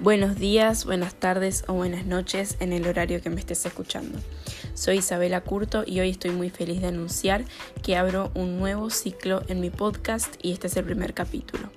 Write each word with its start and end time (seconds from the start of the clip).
Buenos 0.00 0.36
días, 0.36 0.84
buenas 0.84 1.16
tardes 1.16 1.64
o 1.66 1.72
buenas 1.72 2.06
noches 2.06 2.56
en 2.60 2.72
el 2.72 2.86
horario 2.86 3.20
que 3.20 3.30
me 3.30 3.40
estés 3.40 3.66
escuchando. 3.66 4.20
Soy 4.74 4.98
Isabela 4.98 5.40
Curto 5.40 5.82
y 5.84 5.98
hoy 5.98 6.10
estoy 6.10 6.30
muy 6.30 6.50
feliz 6.50 6.80
de 6.80 6.86
anunciar 6.86 7.44
que 7.82 7.96
abro 7.96 8.30
un 8.34 8.60
nuevo 8.60 8.90
ciclo 8.90 9.42
en 9.48 9.58
mi 9.58 9.70
podcast 9.70 10.36
y 10.40 10.52
este 10.52 10.68
es 10.68 10.76
el 10.76 10.84
primer 10.84 11.14
capítulo. 11.14 11.72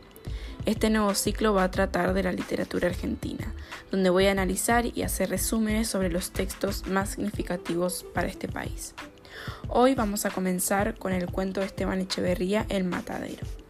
Este 0.67 0.91
nuevo 0.91 1.15
ciclo 1.15 1.55
va 1.55 1.63
a 1.63 1.71
tratar 1.71 2.13
de 2.13 2.21
la 2.21 2.31
literatura 2.31 2.89
argentina, 2.89 3.55
donde 3.89 4.11
voy 4.11 4.27
a 4.27 4.31
analizar 4.31 4.85
y 4.85 5.01
hacer 5.01 5.31
resúmenes 5.31 5.87
sobre 5.87 6.11
los 6.11 6.29
textos 6.29 6.85
más 6.85 7.09
significativos 7.09 8.05
para 8.13 8.27
este 8.27 8.47
país. 8.47 8.93
Hoy 9.67 9.95
vamos 9.95 10.27
a 10.27 10.29
comenzar 10.29 10.93
con 10.93 11.11
el 11.11 11.25
cuento 11.25 11.61
de 11.61 11.65
Esteban 11.65 12.01
Echeverría, 12.01 12.67
El 12.69 12.83
Matadero 12.83 13.60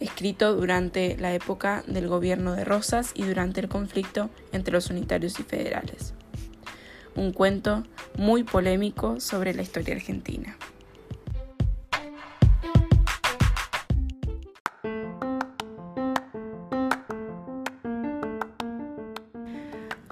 escrito 0.00 0.54
durante 0.54 1.16
la 1.16 1.34
época 1.34 1.82
del 1.86 2.08
gobierno 2.08 2.54
de 2.54 2.64
Rosas 2.64 3.12
y 3.14 3.24
durante 3.24 3.60
el 3.60 3.68
conflicto 3.68 4.30
entre 4.52 4.72
los 4.72 4.90
unitarios 4.90 5.38
y 5.40 5.42
federales. 5.42 6.14
Un 7.14 7.32
cuento 7.32 7.84
muy 8.16 8.44
polémico 8.44 9.20
sobre 9.20 9.54
la 9.54 9.62
historia 9.62 9.94
argentina. 9.94 10.56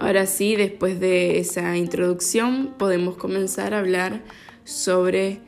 Ahora 0.05 0.27
sí, 0.27 0.55
después 0.55 0.99
de 0.99 1.39
esa 1.39 1.75
introducción, 1.77 2.75
podemos 2.77 3.17
comenzar 3.17 3.73
a 3.73 3.79
hablar 3.79 4.21
sobre 4.63 5.41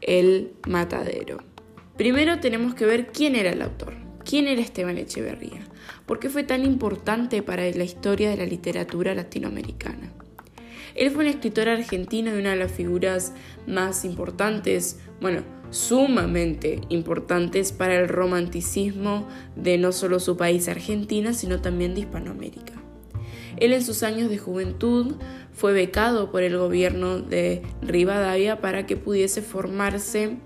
el 0.00 0.52
matadero. 0.68 1.53
Primero 1.96 2.40
tenemos 2.40 2.74
que 2.74 2.86
ver 2.86 3.06
quién 3.08 3.36
era 3.36 3.50
el 3.50 3.62
autor, 3.62 3.94
quién 4.24 4.48
era 4.48 4.60
Esteban 4.60 4.98
Echeverría, 4.98 5.60
por 6.06 6.18
qué 6.18 6.28
fue 6.28 6.42
tan 6.42 6.64
importante 6.64 7.40
para 7.42 7.70
la 7.70 7.84
historia 7.84 8.30
de 8.30 8.36
la 8.36 8.46
literatura 8.46 9.14
latinoamericana. 9.14 10.12
Él 10.96 11.12
fue 11.12 11.24
un 11.24 11.30
escritor 11.30 11.68
argentino 11.68 12.34
y 12.34 12.38
una 12.40 12.50
de 12.50 12.56
las 12.56 12.72
figuras 12.72 13.32
más 13.68 14.04
importantes, 14.04 14.98
bueno, 15.20 15.42
sumamente 15.70 16.80
importantes 16.88 17.72
para 17.72 18.00
el 18.00 18.08
romanticismo 18.08 19.28
de 19.54 19.78
no 19.78 19.92
solo 19.92 20.18
su 20.18 20.36
país 20.36 20.68
Argentina, 20.68 21.32
sino 21.32 21.60
también 21.60 21.94
de 21.94 22.00
Hispanoamérica. 22.00 22.74
Él 23.56 23.72
en 23.72 23.84
sus 23.84 24.02
años 24.02 24.30
de 24.30 24.38
juventud 24.38 25.14
fue 25.52 25.72
becado 25.72 26.32
por 26.32 26.42
el 26.42 26.58
gobierno 26.58 27.20
de 27.20 27.62
Rivadavia 27.82 28.60
para 28.60 28.84
que 28.84 28.96
pudiese 28.96 29.42
formarse 29.42 30.38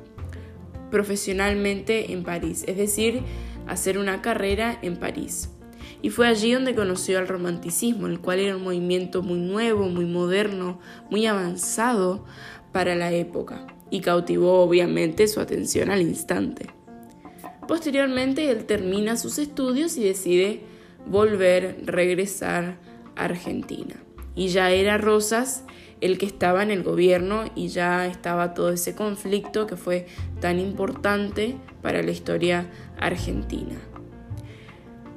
profesionalmente 0.91 2.13
en 2.13 2.23
París, 2.23 2.65
es 2.67 2.77
decir, 2.77 3.23
hacer 3.67 3.99
una 3.99 4.23
carrera 4.23 4.79
en 4.83 4.97
París. 4.97 5.51
Y 6.01 6.11
fue 6.11 6.29
allí 6.29 6.53
donde 6.53 6.75
conoció 6.75 7.19
al 7.19 7.29
romanticismo, 7.29 8.07
el 8.07 8.21
cual 8.21 8.39
era 8.39 8.57
un 8.57 8.63
movimiento 8.63 9.23
muy 9.23 9.39
nuevo, 9.39 9.89
muy 9.89 10.05
moderno, 10.05 10.79
muy 11.11 11.27
avanzado 11.27 12.25
para 12.73 12.95
la 12.95 13.13
época, 13.13 13.67
y 13.91 14.01
cautivó 14.01 14.61
obviamente 14.61 15.27
su 15.27 15.41
atención 15.41 15.91
al 15.91 16.03
instante. 16.03 16.67
Posteriormente 17.67 18.51
él 18.51 18.65
termina 18.65 19.17
sus 19.17 19.39
estudios 19.39 19.97
y 19.97 20.05
decide 20.05 20.63
volver, 21.07 21.81
regresar 21.85 22.79
a 23.17 23.25
Argentina. 23.25 23.97
Y 24.39 24.51
ya 24.51 24.71
era 24.71 24.99
Rosas 24.99 25.65
el 26.01 26.17
que 26.17 26.27
estaba 26.27 26.63
en 26.63 26.71
el 26.71 26.85
gobierno 26.85 27.47
y 27.57 27.69
ya 27.69 28.07
estaba 28.07 28.55
todo 28.55 28.71
ese 28.71 28.95
conflicto 28.95 29.67
que 29.67 29.77
fue 29.77 30.07
tan 30.41 30.61
importante 30.61 31.57
para 31.83 32.05
la 32.05 32.13
historia 32.13 32.71
argentina. 33.01 33.75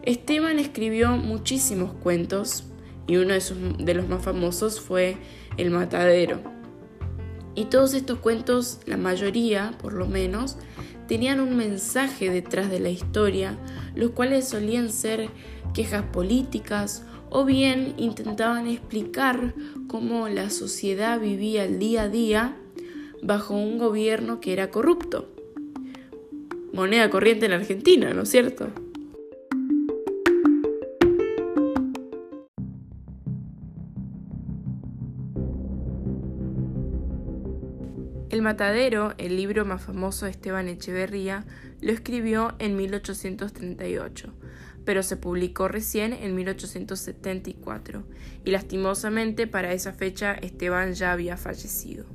Esteban 0.02 0.58
escribió 0.58 1.12
muchísimos 1.18 1.94
cuentos 1.94 2.64
y 3.06 3.18
uno 3.18 3.36
de, 3.36 3.42
de 3.78 3.94
los 3.94 4.10
más 4.10 4.24
famosos 4.24 4.82
fue 4.82 5.18
El 5.56 5.70
Matadero. 5.70 6.40
Y 7.54 7.66
todos 7.66 7.94
estos 7.94 8.18
cuentos, 8.18 8.80
la 8.88 8.98
mayoría 8.98 9.78
por 9.80 9.94
lo 9.94 10.08
menos, 10.08 10.58
tenían 11.08 11.42
un 11.42 11.56
mensaje 11.56 12.32
detrás 12.32 12.72
de 12.72 12.80
la 12.80 12.90
historia, 12.90 13.56
los 13.94 14.12
cuales 14.12 14.48
solían 14.48 14.90
ser 14.90 15.30
quejas 15.76 16.06
políticas 16.06 17.04
o 17.32 17.46
bien 17.46 17.96
intentaban 17.98 18.68
explicar 18.68 19.56
cómo 19.88 20.28
la 20.28 20.50
sociedad 20.50 21.20
vivía 21.20 21.64
el 21.64 21.80
día 21.80 22.04
a 22.04 22.10
día 22.10 22.58
bajo 23.24 23.56
un 23.56 23.78
gobierno 23.78 24.42
que 24.42 24.52
era 24.52 24.70
corrupto. 24.70 25.30
Moneda 26.74 27.10
corriente 27.10 27.46
en 27.46 27.54
Argentina, 27.54 28.14
¿no 28.14 28.24
es 28.24 28.30
cierto? 28.30 28.68
El 38.30 38.42
Matadero, 38.42 39.14
el 39.18 39.38
libro 39.38 39.66
más 39.66 39.82
famoso 39.82 40.26
de 40.26 40.32
Esteban 40.32 40.68
Echeverría, 40.68 41.46
lo 41.80 41.94
escribió 41.94 42.56
en 42.60 42.76
1838 42.76 44.34
pero 44.86 45.04
se 45.04 45.18
publicó 45.18 45.68
recién 45.68 46.14
en 46.14 46.36
1874 46.36 48.04
y 48.44 48.52
lastimosamente 48.52 49.48
para 49.48 49.74
esa 49.74 49.94
fecha 49.94 50.34
Esteban 50.34 50.94
ya 50.94 51.12
había 51.12 51.38
fallecido. 51.38 52.06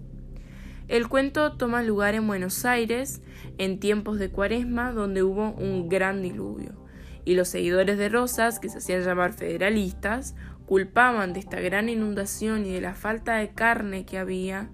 El 0.88 1.08
cuento 1.08 1.56
toma 1.56 1.82
lugar 1.82 2.14
en 2.14 2.26
Buenos 2.26 2.64
Aires 2.64 3.20
en 3.58 3.80
tiempos 3.80 4.18
de 4.18 4.30
cuaresma 4.30 4.92
donde 4.92 5.22
hubo 5.22 5.50
un 5.52 5.88
gran 5.88 6.22
diluvio 6.22 6.86
y 7.24 7.34
los 7.34 7.48
seguidores 7.48 7.98
de 7.98 8.08
Rosas, 8.08 8.60
que 8.60 8.68
se 8.68 8.78
hacían 8.78 9.02
llamar 9.02 9.32
federalistas, 9.32 10.36
culpaban 10.64 11.32
de 11.32 11.40
esta 11.40 11.60
gran 11.60 11.88
inundación 11.88 12.64
y 12.64 12.72
de 12.72 12.80
la 12.80 12.94
falta 12.94 13.36
de 13.36 13.50
carne 13.50 14.06
que 14.06 14.16
había 14.16 14.70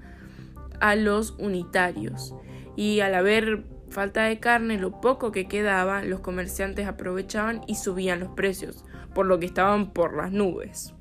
a 0.78 0.94
los 0.94 1.34
unitarios 1.38 2.34
y 2.76 3.00
al 3.00 3.14
haber 3.14 3.64
falta 3.92 4.24
de 4.24 4.40
carne, 4.40 4.78
lo 4.78 5.00
poco 5.00 5.30
que 5.30 5.46
quedaba, 5.46 6.02
los 6.02 6.20
comerciantes 6.20 6.88
aprovechaban 6.88 7.60
y 7.66 7.76
subían 7.76 8.20
los 8.20 8.30
precios, 8.30 8.84
por 9.14 9.26
lo 9.26 9.38
que 9.38 9.46
estaban 9.46 9.92
por 9.92 10.16
las 10.16 10.32
nubes. 10.32 10.94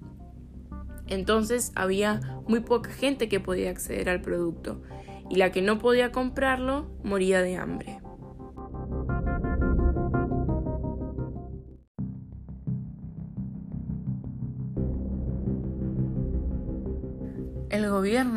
Entonces 1.08 1.72
había 1.76 2.20
muy 2.48 2.60
poca 2.60 2.92
gente 2.92 3.28
que 3.28 3.40
podía 3.40 3.70
acceder 3.70 4.10
al 4.10 4.22
producto, 4.22 4.84
y 5.30 5.38
la 5.38 5.52
que 5.52 5.62
no 5.62 5.80
podía 5.80 6.12
comprarlo 6.12 6.92
moría 7.04 7.42
de 7.42 7.56
hambre. 7.56 8.01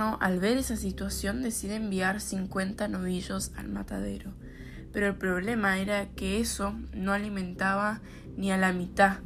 Al 0.00 0.40
ver 0.40 0.58
esa 0.58 0.76
situación, 0.76 1.42
decide 1.42 1.76
enviar 1.76 2.20
50 2.20 2.88
novillos 2.88 3.52
al 3.56 3.68
matadero 3.68 4.34
pero 4.94 5.08
el 5.08 5.16
problema 5.16 5.78
era 5.78 6.06
que 6.10 6.40
eso 6.40 6.72
no 6.94 7.12
alimentaba 7.12 8.00
ni 8.36 8.52
a 8.52 8.56
la 8.56 8.72
mitad 8.72 9.18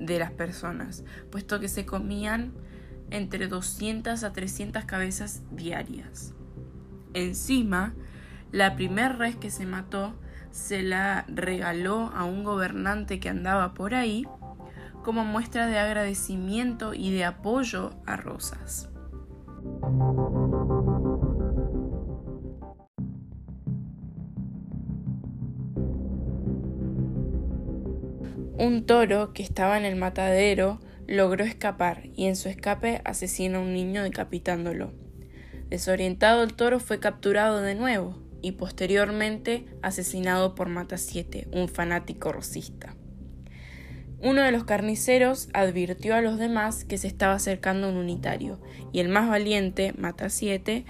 de 0.00 0.18
las 0.18 0.32
personas, 0.32 1.04
puesto 1.30 1.60
que 1.60 1.68
se 1.68 1.84
comían 1.84 2.54
entre 3.10 3.48
200 3.48 4.24
a 4.24 4.32
300 4.32 4.86
cabezas 4.86 5.42
diarias. 5.50 6.32
Encima, 7.12 7.94
la 8.50 8.76
primera 8.76 9.10
res 9.10 9.36
que 9.36 9.50
se 9.50 9.66
mató 9.66 10.18
se 10.50 10.82
la 10.82 11.26
regaló 11.28 12.10
a 12.14 12.24
un 12.24 12.42
gobernante 12.42 13.20
que 13.20 13.28
andaba 13.28 13.74
por 13.74 13.94
ahí 13.94 14.26
como 15.04 15.22
muestra 15.22 15.66
de 15.66 15.78
agradecimiento 15.78 16.94
y 16.94 17.12
de 17.12 17.26
apoyo 17.26 17.94
a 18.06 18.16
Rosas. 18.16 18.88
Un 28.58 28.84
toro 28.84 29.32
que 29.32 29.42
estaba 29.42 29.78
en 29.78 29.86
el 29.86 29.96
matadero 29.96 30.78
logró 31.06 31.44
escapar 31.44 32.02
y 32.14 32.26
en 32.26 32.36
su 32.36 32.50
escape 32.50 33.00
asesina 33.04 33.58
a 33.58 33.60
un 33.62 33.72
niño 33.72 34.02
decapitándolo. 34.02 34.92
Desorientado 35.70 36.42
el 36.42 36.52
toro 36.52 36.80
fue 36.80 37.00
capturado 37.00 37.62
de 37.62 37.74
nuevo 37.74 38.18
y 38.42 38.52
posteriormente 38.52 39.64
asesinado 39.80 40.54
por 40.54 40.68
Mata 40.68 40.98
7, 40.98 41.48
un 41.52 41.68
fanático 41.68 42.30
rosista. 42.30 42.97
Uno 44.20 44.42
de 44.42 44.50
los 44.50 44.64
carniceros 44.64 45.48
advirtió 45.54 46.16
a 46.16 46.20
los 46.20 46.38
demás 46.38 46.84
que 46.84 46.98
se 46.98 47.06
estaba 47.06 47.34
acercando 47.34 47.88
un 47.88 47.96
unitario 47.96 48.60
y 48.92 48.98
el 48.98 49.08
más 49.08 49.28
valiente, 49.28 49.94
Mata 49.96 50.28
7, 50.28 50.84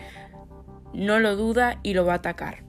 no 0.94 1.18
lo 1.18 1.36
duda 1.36 1.78
y 1.82 1.92
lo 1.92 2.06
va 2.06 2.14
a 2.14 2.16
atacar. 2.16 2.64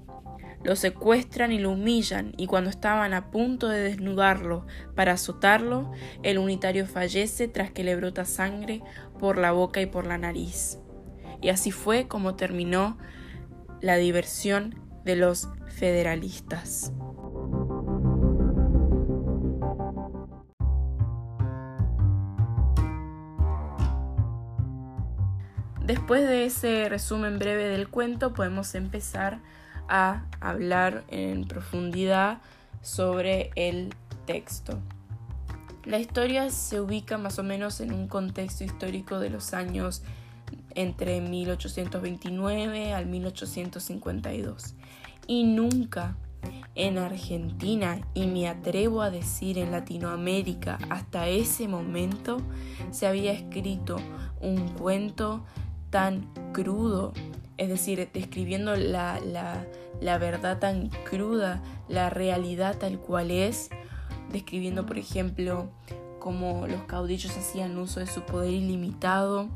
Lo 0.62 0.76
secuestran 0.76 1.54
y 1.54 1.60
lo 1.60 1.72
humillan 1.72 2.34
y 2.36 2.48
cuando 2.48 2.70
estaban 2.70 3.14
a 3.14 3.32
punto 3.32 3.70
de 3.70 3.80
desnudarlo 3.80 4.68
para 4.96 5.14
azotarlo, 5.14 5.92
el 6.24 6.38
unitario 6.38 6.86
fallece 6.86 7.48
tras 7.48 7.72
que 7.72 7.86
le 7.86 7.96
brota 7.96 8.26
sangre 8.26 8.82
por 9.18 9.38
la 9.38 9.54
boca 9.54 9.80
y 9.80 9.86
por 9.86 10.06
la 10.06 10.18
nariz. 10.18 10.78
Y 11.42 11.50
así 11.50 11.72
fue 11.72 12.10
como 12.10 12.36
terminó 12.36 12.98
la 13.80 13.96
diversión 13.96 14.76
de 15.06 15.16
los 15.16 15.48
federalistas. 15.70 16.92
Después 25.90 26.22
de 26.28 26.46
ese 26.46 26.88
resumen 26.88 27.40
breve 27.40 27.68
del 27.68 27.90
cuento 27.90 28.32
podemos 28.36 28.76
empezar 28.76 29.40
a 29.88 30.22
hablar 30.40 31.04
en 31.08 31.46
profundidad 31.46 32.44
sobre 32.84 33.50
el 33.56 33.96
texto. 34.28 34.78
La 35.86 35.98
historia 35.98 36.52
se 36.52 36.80
ubica 36.80 37.18
más 37.18 37.40
o 37.40 37.44
menos 37.44 37.82
en 37.82 37.92
un 37.92 38.08
contexto 38.08 38.64
histórico 38.64 39.20
de 39.20 39.32
los 39.32 39.56
años 39.56 40.04
entre 40.76 41.22
1829 41.22 42.94
al 42.94 43.08
1852 43.08 44.76
y 45.26 45.44
nunca 45.44 46.18
en 46.76 47.00
Argentina 47.00 48.00
y 48.14 48.28
me 48.28 48.48
atrevo 48.48 49.02
a 49.02 49.10
decir 49.10 49.58
en 49.58 49.72
Latinoamérica 49.72 50.78
hasta 50.92 51.28
ese 51.28 51.68
momento 51.68 52.38
se 52.92 53.08
había 53.08 53.32
escrito 53.32 53.98
un 54.40 54.68
cuento 54.70 55.44
tan 55.90 56.28
crudo, 56.54 57.14
es 57.58 57.70
decir, 57.70 58.10
describiendo 58.14 58.76
la, 58.76 59.20
la, 60.02 60.18
verdad 60.18 60.60
tan 60.60 60.90
cruda, 61.10 61.62
la 61.88 62.10
realidad 62.10 62.78
tal 62.78 63.00
cual 63.00 63.32
es, 63.32 63.70
describiendo, 64.32 64.86
por 64.86 64.98
ejemplo, 64.98 65.70
cómo 66.20 66.68
los 66.68 66.84
caudillos 66.84 67.36
hacían 67.36 67.78
uso 67.78 68.00
de 68.00 68.08
su 68.08 68.22
poder 68.22 68.52
ilimitado 68.52 69.50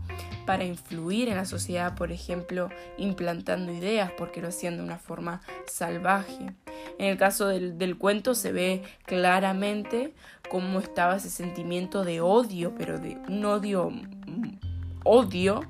para 0.45 0.65
influir 0.65 1.29
en 1.29 1.37
la 1.37 1.45
sociedad, 1.45 1.95
por 1.95 2.11
ejemplo, 2.11 2.69
implantando 2.97 3.71
ideas, 3.71 4.11
porque 4.17 4.41
lo 4.41 4.49
hacían 4.49 4.77
de 4.77 4.83
una 4.83 4.97
forma 4.97 5.41
salvaje. 5.65 6.53
En 6.99 7.07
el 7.07 7.17
caso 7.17 7.47
del, 7.47 7.77
del 7.77 7.97
cuento 7.97 8.35
se 8.35 8.51
ve 8.51 8.83
claramente 9.05 10.13
cómo 10.49 10.79
estaba 10.79 11.15
ese 11.15 11.29
sentimiento 11.29 12.03
de 12.03 12.19
odio, 12.19 12.73
pero 12.77 12.99
de 12.99 13.17
un 13.29 13.45
odio, 13.45 13.89
mm, 13.89 14.57
odio 15.05 15.61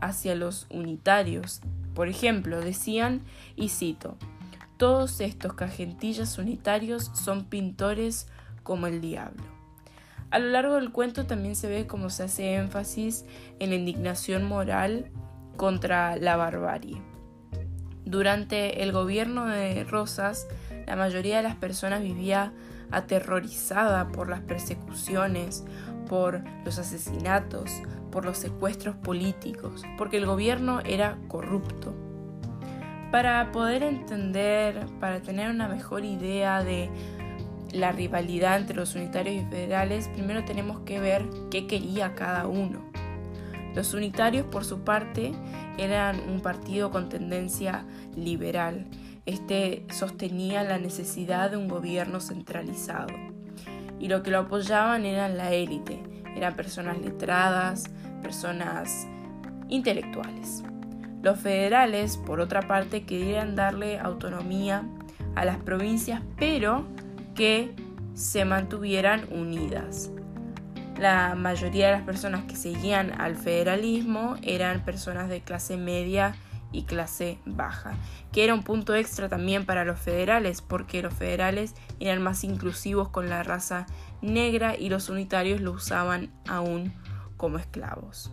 hacia 0.00 0.34
los 0.34 0.66
unitarios. 0.70 1.60
Por 1.94 2.08
ejemplo, 2.08 2.60
decían, 2.60 3.22
y 3.54 3.70
cito, 3.70 4.16
todos 4.76 5.20
estos 5.20 5.54
cajentillas 5.54 6.38
unitarios 6.38 7.10
son 7.14 7.44
pintores 7.44 8.28
como 8.62 8.86
el 8.86 9.00
diablo. 9.00 9.42
A 10.30 10.38
lo 10.38 10.48
largo 10.50 10.74
del 10.74 10.92
cuento 10.92 11.24
también 11.24 11.56
se 11.56 11.68
ve 11.68 11.86
cómo 11.86 12.10
se 12.10 12.24
hace 12.24 12.56
énfasis 12.56 13.24
en 13.58 13.70
la 13.70 13.76
indignación 13.76 14.44
moral 14.44 15.10
contra 15.56 16.16
la 16.16 16.36
barbarie. 16.36 17.00
Durante 18.04 18.82
el 18.82 18.92
gobierno 18.92 19.46
de 19.46 19.84
Rosas, 19.84 20.46
la 20.86 20.96
mayoría 20.96 21.38
de 21.38 21.42
las 21.42 21.56
personas 21.56 22.02
vivía 22.02 22.52
aterrorizada 22.90 24.08
por 24.08 24.28
las 24.28 24.40
persecuciones, 24.40 25.64
por 26.08 26.42
los 26.64 26.78
asesinatos, 26.78 27.70
por 28.16 28.24
los 28.24 28.38
secuestros 28.38 28.96
políticos, 28.96 29.82
porque 29.98 30.16
el 30.16 30.24
gobierno 30.24 30.80
era 30.86 31.18
corrupto. 31.28 31.94
Para 33.12 33.52
poder 33.52 33.82
entender, 33.82 34.86
para 35.00 35.20
tener 35.20 35.50
una 35.50 35.68
mejor 35.68 36.02
idea 36.02 36.64
de 36.64 36.88
la 37.72 37.92
rivalidad 37.92 38.56
entre 38.56 38.74
los 38.74 38.94
unitarios 38.94 39.44
y 39.44 39.50
federales, 39.50 40.08
primero 40.14 40.46
tenemos 40.46 40.80
que 40.80 40.98
ver 40.98 41.26
qué 41.50 41.66
quería 41.66 42.14
cada 42.14 42.46
uno. 42.46 42.90
Los 43.74 43.92
unitarios, 43.92 44.46
por 44.46 44.64
su 44.64 44.80
parte, 44.80 45.34
eran 45.76 46.18
un 46.26 46.40
partido 46.40 46.90
con 46.90 47.10
tendencia 47.10 47.84
liberal. 48.16 48.86
Este 49.26 49.84
sostenía 49.90 50.62
la 50.62 50.78
necesidad 50.78 51.50
de 51.50 51.58
un 51.58 51.68
gobierno 51.68 52.20
centralizado. 52.20 53.12
Y 54.00 54.08
lo 54.08 54.22
que 54.22 54.30
lo 54.30 54.38
apoyaban 54.38 55.04
eran 55.04 55.36
la 55.36 55.52
élite, 55.52 56.02
eran 56.34 56.54
personas 56.54 56.98
letradas, 56.98 57.84
personas 58.22 59.06
intelectuales. 59.68 60.62
Los 61.22 61.40
federales, 61.40 62.16
por 62.18 62.40
otra 62.40 62.62
parte, 62.62 63.04
querían 63.04 63.56
darle 63.56 63.98
autonomía 63.98 64.84
a 65.34 65.44
las 65.44 65.56
provincias, 65.58 66.22
pero 66.38 66.86
que 67.34 67.74
se 68.14 68.44
mantuvieran 68.44 69.26
unidas. 69.30 70.10
La 70.98 71.34
mayoría 71.34 71.86
de 71.86 71.92
las 71.92 72.02
personas 72.02 72.44
que 72.44 72.56
seguían 72.56 73.20
al 73.20 73.36
federalismo 73.36 74.36
eran 74.42 74.84
personas 74.84 75.28
de 75.28 75.42
clase 75.42 75.76
media 75.76 76.34
y 76.72 76.84
clase 76.84 77.38
baja, 77.44 77.94
que 78.32 78.44
era 78.44 78.54
un 78.54 78.62
punto 78.62 78.94
extra 78.94 79.28
también 79.28 79.66
para 79.66 79.84
los 79.84 79.98
federales, 79.98 80.62
porque 80.62 81.02
los 81.02 81.12
federales 81.12 81.74
eran 82.00 82.22
más 82.22 82.44
inclusivos 82.44 83.08
con 83.08 83.28
la 83.28 83.42
raza 83.42 83.86
negra 84.22 84.76
y 84.76 84.88
los 84.88 85.08
unitarios 85.08 85.60
lo 85.60 85.72
usaban 85.72 86.30
aún 86.48 86.92
como 87.36 87.58
esclavos. 87.58 88.32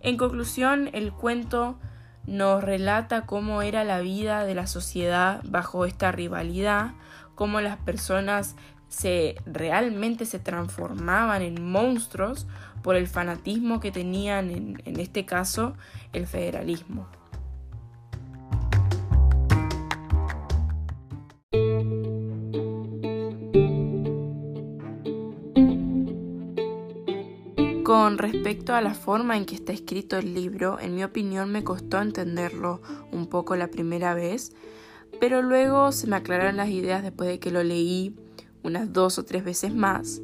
En 0.00 0.16
conclusión, 0.16 0.90
el 0.92 1.12
cuento 1.12 1.78
nos 2.26 2.62
relata 2.62 3.26
cómo 3.26 3.62
era 3.62 3.84
la 3.84 4.00
vida 4.00 4.44
de 4.44 4.54
la 4.54 4.66
sociedad 4.66 5.40
bajo 5.44 5.84
esta 5.84 6.12
rivalidad, 6.12 6.92
cómo 7.34 7.60
las 7.60 7.76
personas 7.78 8.56
se 8.88 9.36
realmente 9.46 10.26
se 10.26 10.38
transformaban 10.38 11.42
en 11.42 11.70
monstruos 11.70 12.46
por 12.82 12.96
el 12.96 13.08
fanatismo 13.08 13.80
que 13.80 13.90
tenían 13.90 14.50
en, 14.50 14.82
en 14.84 15.00
este 15.00 15.24
caso 15.24 15.74
el 16.12 16.26
federalismo. 16.26 17.08
Con 28.06 28.18
respecto 28.18 28.72
a 28.72 28.80
la 28.80 28.94
forma 28.94 29.36
en 29.36 29.46
que 29.46 29.56
está 29.56 29.72
escrito 29.72 30.16
el 30.16 30.32
libro, 30.32 30.78
en 30.78 30.94
mi 30.94 31.02
opinión 31.02 31.50
me 31.50 31.64
costó 31.64 32.00
entenderlo 32.00 32.80
un 33.10 33.26
poco 33.26 33.56
la 33.56 33.66
primera 33.66 34.14
vez, 34.14 34.52
pero 35.18 35.42
luego 35.42 35.90
se 35.90 36.06
me 36.06 36.14
aclararon 36.14 36.56
las 36.56 36.68
ideas 36.68 37.02
después 37.02 37.28
de 37.28 37.40
que 37.40 37.50
lo 37.50 37.64
leí 37.64 38.14
unas 38.62 38.92
dos 38.92 39.18
o 39.18 39.24
tres 39.24 39.42
veces 39.44 39.74
más. 39.74 40.22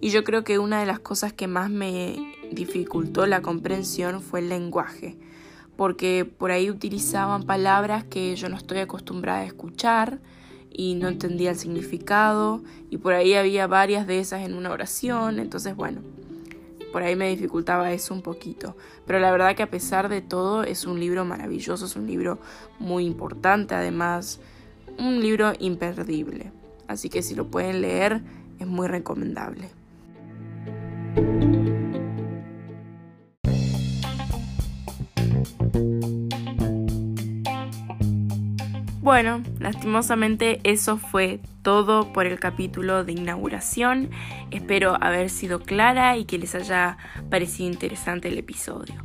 Y 0.00 0.08
yo 0.08 0.24
creo 0.24 0.42
que 0.42 0.58
una 0.58 0.80
de 0.80 0.86
las 0.86 1.00
cosas 1.00 1.34
que 1.34 1.48
más 1.48 1.68
me 1.68 2.16
dificultó 2.50 3.26
la 3.26 3.42
comprensión 3.42 4.22
fue 4.22 4.40
el 4.40 4.48
lenguaje, 4.48 5.18
porque 5.76 6.24
por 6.24 6.50
ahí 6.50 6.70
utilizaban 6.70 7.42
palabras 7.42 8.04
que 8.04 8.34
yo 8.36 8.48
no 8.48 8.56
estoy 8.56 8.78
acostumbrada 8.78 9.40
a 9.40 9.44
escuchar 9.44 10.18
y 10.70 10.94
no 10.94 11.08
entendía 11.08 11.50
el 11.50 11.58
significado, 11.58 12.62
y 12.88 12.96
por 12.96 13.12
ahí 13.12 13.34
había 13.34 13.66
varias 13.66 14.06
de 14.06 14.18
esas 14.18 14.46
en 14.46 14.54
una 14.54 14.70
oración, 14.70 15.40
entonces 15.40 15.76
bueno, 15.76 16.00
por 16.98 17.04
ahí 17.04 17.14
me 17.14 17.28
dificultaba 17.28 17.92
eso 17.92 18.12
un 18.12 18.22
poquito. 18.22 18.76
Pero 19.06 19.20
la 19.20 19.30
verdad 19.30 19.54
que 19.54 19.62
a 19.62 19.70
pesar 19.70 20.08
de 20.08 20.20
todo 20.20 20.64
es 20.64 20.84
un 20.84 20.98
libro 20.98 21.24
maravilloso, 21.24 21.86
es 21.86 21.94
un 21.94 22.08
libro 22.08 22.40
muy 22.80 23.06
importante, 23.06 23.76
además 23.76 24.40
un 24.98 25.20
libro 25.20 25.52
imperdible. 25.60 26.50
Así 26.88 27.08
que 27.08 27.22
si 27.22 27.36
lo 27.36 27.46
pueden 27.46 27.82
leer 27.82 28.20
es 28.58 28.66
muy 28.66 28.88
recomendable. 28.88 29.68
Bueno, 39.08 39.42
lastimosamente 39.58 40.60
eso 40.64 40.98
fue 40.98 41.40
todo 41.62 42.12
por 42.12 42.26
el 42.26 42.38
capítulo 42.38 43.04
de 43.04 43.12
inauguración. 43.12 44.10
Espero 44.50 44.98
haber 45.02 45.30
sido 45.30 45.60
clara 45.60 46.18
y 46.18 46.26
que 46.26 46.36
les 46.36 46.54
haya 46.54 46.98
parecido 47.30 47.70
interesante 47.70 48.28
el 48.28 48.36
episodio. 48.36 48.96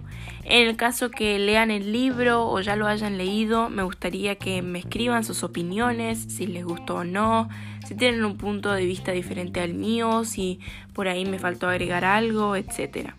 En 0.43 0.67
el 0.67 0.75
caso 0.75 1.09
que 1.09 1.39
lean 1.39 1.71
el 1.71 1.93
libro 1.93 2.49
o 2.49 2.59
ya 2.59 2.75
lo 2.75 2.87
hayan 2.87 3.17
leído, 3.17 3.69
me 3.69 3.83
gustaría 3.83 4.35
que 4.35 4.61
me 4.61 4.79
escriban 4.79 5.23
sus 5.23 5.41
opiniones, 5.41 6.19
si 6.19 6.47
les 6.47 6.65
gustó 6.65 6.95
o 6.95 7.03
no, 7.05 7.47
si 7.87 7.95
tienen 7.95 8.25
un 8.25 8.35
punto 8.35 8.73
de 8.73 8.83
vista 8.83 9.13
diferente 9.13 9.61
al 9.61 9.73
mío, 9.73 10.25
si 10.25 10.59
por 10.91 11.07
ahí 11.07 11.23
me 11.23 11.39
faltó 11.39 11.69
agregar 11.69 12.03
algo, 12.03 12.57
etc. 12.57 13.11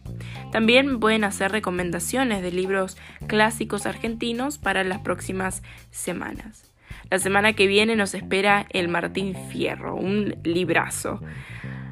También 0.52 1.00
pueden 1.00 1.24
hacer 1.24 1.50
recomendaciones 1.50 2.42
de 2.42 2.52
libros 2.52 2.98
clásicos 3.26 3.86
argentinos 3.86 4.58
para 4.58 4.84
las 4.84 4.98
próximas 4.98 5.62
semanas. 5.90 6.73
La 7.10 7.18
semana 7.18 7.52
que 7.52 7.66
viene 7.66 7.96
nos 7.96 8.14
espera 8.14 8.66
el 8.70 8.88
Martín 8.88 9.34
Fierro, 9.50 9.94
un 9.94 10.36
librazo. 10.44 11.20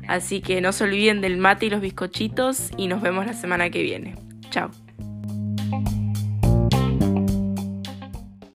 Así 0.09 0.41
que 0.41 0.61
no 0.61 0.73
se 0.73 0.85
olviden 0.85 1.21
del 1.21 1.39
mate 1.39 1.67
y 1.67 1.71
los 1.71 1.81
bizcochitos 1.81 2.71
y 2.77 2.89
nos 2.89 3.03
vemos 3.03 3.27
la 3.27 3.35
semana 3.35 3.71
que 3.71 3.83
viene. 3.83 4.17
Chao. 4.51 4.71